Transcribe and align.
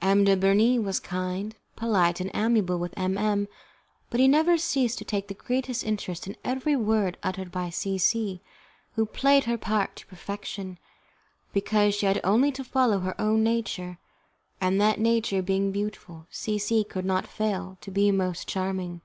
M. 0.00 0.22
de 0.22 0.36
Bernis 0.36 0.78
was 0.78 1.00
kind, 1.00 1.56
polite, 1.74 2.20
and 2.20 2.30
amiable 2.34 2.78
with 2.78 2.94
M 2.96 3.18
M, 3.18 3.48
but 4.10 4.20
he 4.20 4.28
never 4.28 4.56
ceased 4.56 4.96
to 4.98 5.04
take 5.04 5.26
the 5.26 5.34
greatest 5.34 5.82
interest 5.82 6.28
in 6.28 6.36
every 6.44 6.76
word 6.76 7.18
uttered 7.24 7.50
by 7.50 7.68
C 7.68 7.98
C, 7.98 8.40
who 8.92 9.04
played 9.04 9.42
her 9.46 9.58
part 9.58 9.96
to 9.96 10.06
perfection, 10.06 10.78
because 11.52 11.96
she 11.96 12.06
had 12.06 12.20
only 12.22 12.52
to 12.52 12.62
follow 12.62 13.00
her 13.00 13.20
own 13.20 13.42
nature, 13.42 13.98
and, 14.60 14.80
that 14.80 15.00
nature 15.00 15.42
being 15.42 15.72
beautiful, 15.72 16.28
C 16.30 16.58
C 16.60 16.84
could 16.84 17.04
not 17.04 17.26
fail 17.26 17.76
to 17.80 17.90
be 17.90 18.12
most 18.12 18.46
charming. 18.46 19.00